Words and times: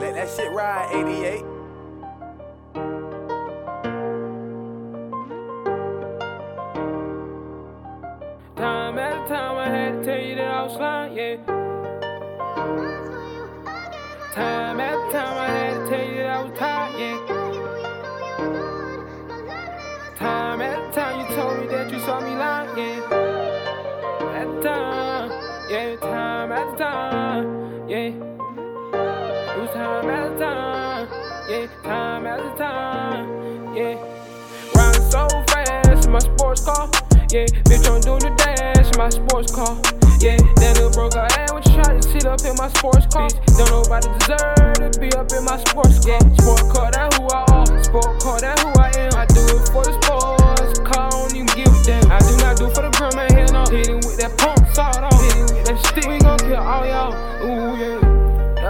Let 0.00 0.14
that 0.14 0.28
shit 0.34 0.50
ride, 0.52 0.88
88. 0.94 1.44
Time 8.56 8.98
after 8.98 9.34
time, 9.34 9.56
I 9.58 9.68
had 9.68 9.92
to 9.92 10.04
tell 10.04 10.18
you 10.18 10.34
that 10.36 10.50
I 10.50 10.62
was 10.62 10.76
lying, 10.78 11.16
yeah. 11.16 11.36
Time 14.32 14.80
after 14.80 15.12
time, 15.12 15.36
I 15.36 15.48
had 15.50 15.74
to 15.74 15.90
tell 15.90 16.04
you 16.08 16.14
that 16.16 16.26
I 16.26 16.42
was 16.44 16.52
tired, 16.58 16.98
yeah. 16.98 17.18
Time 20.16 20.60
after 20.62 20.92
time, 20.98 21.14
you 21.20 21.26
told 21.36 21.60
me 21.60 21.66
that 21.66 21.92
you 21.92 21.98
saw 22.00 22.20
me 22.20 22.34
lying, 22.36 22.76
yeah. 22.78 23.00
At 24.40 24.62
time, 24.62 25.30
yeah, 25.70 25.96
time 25.96 26.52
after 26.52 26.76
time, 26.78 27.88
yeah. 27.88 28.10
Time 29.80 30.10
after 30.10 30.38
time, 30.38 31.08
yeah, 31.48 31.66
time 31.82 32.26
after 32.26 32.58
time, 32.58 33.74
yeah. 33.74 33.96
Riding 34.76 35.10
so 35.10 35.26
fast 35.48 36.04
in 36.04 36.12
my 36.12 36.18
sports 36.18 36.60
car. 36.66 36.90
Yeah, 37.32 37.46
bitch, 37.64 37.88
I'm 37.88 38.02
doing 38.02 38.20
the 38.20 38.34
dash 38.36 38.92
in 38.92 38.98
my 38.98 39.08
sports 39.08 39.54
car. 39.54 39.80
Yeah, 40.20 40.36
that 40.36 40.76
little 40.76 40.90
broke 40.92 41.14
her 41.14 41.24
ass 41.32 41.52
when 41.54 41.62
she 41.62 41.72
tried 41.72 41.96
to 41.96 42.02
sit 42.12 42.26
up 42.26 42.44
in 42.44 42.54
my 42.60 42.68
sports 42.76 43.06
car. 43.08 43.30
Bitch, 43.30 43.56
don't 43.56 43.70
nobody 43.72 44.08
deserve 44.20 44.92
to 44.92 45.00
be 45.00 45.08
up 45.16 45.32
in 45.32 45.48
my 45.48 45.56
sports 45.64 46.04
car. 46.04 46.20
Sport 46.20 46.49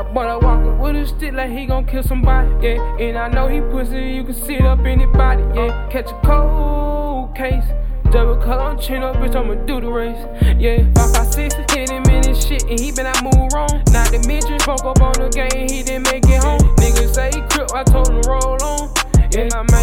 That 0.00 0.14
boy 0.14 0.24
that 0.24 0.40
walking 0.40 0.78
with 0.78 0.96
a 0.96 1.06
stick 1.06 1.34
like 1.34 1.50
he 1.50 1.66
gon' 1.66 1.84
kill 1.84 2.02
somebody, 2.02 2.48
yeah. 2.66 2.96
And 2.96 3.18
I 3.18 3.28
know 3.28 3.48
he 3.48 3.60
pussy, 3.60 4.00
you 4.00 4.24
can 4.24 4.32
sit 4.32 4.62
up 4.62 4.78
anybody, 4.86 5.42
yeah. 5.55 5.88
Catch 5.91 6.11
a 6.11 6.19
cold 6.25 7.36
case. 7.36 7.69
Double 8.10 8.38
color 8.38 8.62
on 8.62 8.80
chin 8.80 9.02
up, 9.02 9.16
bitch, 9.16 9.36
I'ma 9.36 9.56
do 9.66 9.78
the 9.78 9.91
race. 9.91 10.16
Yeah, 10.58 10.78
556 10.97 11.75
hit 11.75 11.91
him 11.91 12.02
in 12.05 12.25
his 12.25 12.42
shit, 12.42 12.62
and 12.62 12.80
he 12.80 12.92
been 12.92 13.05
I 13.05 13.12
move 13.20 13.52
wrong. 13.52 13.69
Not 13.92 14.08
to 14.16 14.27
mention, 14.27 14.58
spoke 14.60 14.86
up 14.86 15.02
on 15.02 15.12
the 15.20 15.28
game, 15.28 15.69
he 15.69 15.83
didn't 15.83 16.08
make 16.08 16.25
it 16.25 16.42
home. 16.42 16.60
Niggas 16.80 17.14
say 17.14 17.28
he 17.34 17.42
crip, 17.53 17.69
I 17.75 17.84
told 17.84 18.08
him 18.08 18.22
roll 18.25 18.56
on. 18.56 18.88
Yeah, 19.36 19.53
my 19.53 19.62
Miami 19.69 19.80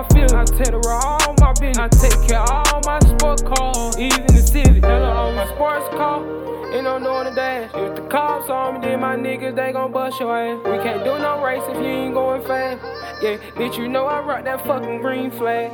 my 0.00 0.08
feelings. 0.08 0.32
I 0.32 0.44
tell 0.44 0.80
her 0.80 0.92
all 0.92 1.34
my 1.40 1.52
business. 1.60 1.78
I 1.78 1.88
take 1.88 2.28
care 2.28 2.40
of 2.40 2.50
all 2.50 2.80
my 2.84 2.98
sport 3.00 3.44
cars, 3.44 3.98
even 3.98 4.26
the 4.26 4.42
city. 4.42 4.80
Hello, 4.80 5.28
on 5.28 5.34
my 5.34 5.46
sports 5.54 5.88
car. 5.90 6.24
Ain't 6.72 6.84
no 6.84 6.98
doing 6.98 7.24
the 7.24 7.34
dash. 7.34 7.70
If 7.74 7.96
the 7.96 8.02
cops 8.02 8.48
on 8.48 8.74
me, 8.74 8.86
then 8.86 9.00
my 9.00 9.16
niggas, 9.16 9.56
they 9.56 9.72
gon' 9.72 9.92
bust 9.92 10.20
your 10.20 10.36
ass. 10.36 10.58
We 10.64 10.78
can't 10.78 11.04
do 11.04 11.18
no 11.18 11.42
race 11.44 11.62
if 11.66 11.76
you 11.76 11.90
ain't 11.90 12.14
going 12.14 12.42
fast. 12.42 12.80
Yeah, 13.22 13.36
bitch, 13.58 13.76
you 13.76 13.88
know 13.88 14.06
I 14.06 14.20
rock 14.20 14.44
that 14.44 14.64
fucking 14.64 15.02
green 15.02 15.30
flag. 15.30 15.72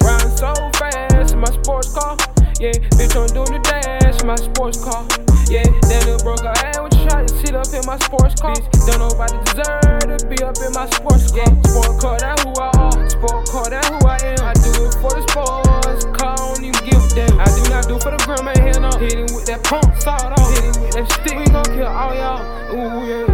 Riding 0.00 0.36
so 0.36 0.52
fast 0.74 1.34
in 1.34 1.40
my 1.40 1.52
sports 1.62 1.92
car. 1.94 2.16
Yeah, 2.58 2.72
bitch, 2.96 3.14
I'm 3.14 3.28
doing 3.34 3.52
the 3.52 3.60
dash 3.62 4.20
in 4.20 4.26
my 4.26 4.36
sports 4.36 4.82
car. 4.82 5.06
Yeah, 5.46 5.62
that 5.62 6.02
little 6.06 6.24
broke 6.24 6.40
her 6.40 6.54
ass 6.66 6.80
when 6.80 6.90
she 6.90 7.06
tried 7.06 7.28
to 7.28 7.34
sit 7.46 7.54
up 7.54 7.68
in 7.68 7.84
my 7.86 7.98
sports 7.98 8.40
car. 8.40 8.54
Bitch, 8.54 8.86
don't 8.86 8.98
nobody 8.98 9.36
deserve 9.44 10.03
be 10.36 10.44
up 10.44 10.56
in 10.58 10.72
my 10.72 10.88
sports 10.90 11.30
car. 11.30 11.46
Sport 11.64 12.00
car, 12.00 12.18
that 12.18 12.40
who 12.40 12.50
I 12.60 12.70
are. 12.78 13.08
Sport 13.10 13.48
car, 13.48 13.70
that 13.70 13.84
who 13.86 13.98
I 14.06 14.18
am. 14.22 14.40
I 14.42 14.52
do 14.54 14.70
it 14.84 14.94
for 15.00 15.12
the 15.14 15.22
sports 15.28 16.04
car, 16.16 16.32
I 16.32 16.36
don't 16.36 16.64
even 16.64 16.84
give 16.84 16.98
a 16.98 17.08
damn. 17.14 17.40
I 17.40 17.44
do 17.44 17.62
not 17.70 17.88
do 17.88 17.98
for 17.98 18.10
the 18.10 18.20
gram, 18.24 18.44
man, 18.44 18.56
hell 18.56 18.80
no. 18.80 18.90
Hit 18.98 19.14
him 19.14 19.34
with 19.34 19.46
that 19.46 19.62
pump, 19.62 20.00
sawed 20.00 20.32
off. 20.32 20.50
Hit 20.54 20.64
him 20.64 20.82
with 20.82 20.94
that 20.94 21.12
stick, 21.12 21.38
we 21.38 21.44
gon' 21.46 21.64
kill 21.64 21.86
all 21.86 22.14
y'all. 22.14 22.42
Ooh, 22.74 23.06
yeah. 23.06 23.26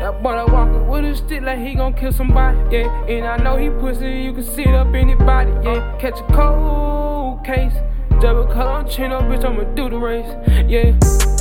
That 0.00 0.22
boy 0.22 0.32
that 0.32 0.50
walking 0.50 0.86
with 0.86 1.04
a 1.04 1.16
stick 1.16 1.42
like 1.42 1.58
he 1.58 1.74
gon' 1.74 1.94
kill 1.94 2.12
somebody, 2.12 2.58
yeah. 2.76 3.06
And 3.06 3.26
I 3.26 3.36
know 3.38 3.56
he 3.56 3.70
pussy, 3.70 4.22
you 4.22 4.32
can 4.32 4.44
sit 4.44 4.68
up 4.68 4.94
anybody, 4.94 5.52
yeah. 5.64 5.96
Catch 5.98 6.20
a 6.20 6.26
cold 6.32 7.44
case, 7.44 7.74
double 8.20 8.46
color 8.46 8.70
on 8.70 8.88
chin 8.88 9.12
up, 9.12 9.22
bitch, 9.24 9.44
I'ma 9.44 9.64
do 9.74 9.88
the 9.88 9.98
race, 9.98 10.28
yeah. 10.68 11.33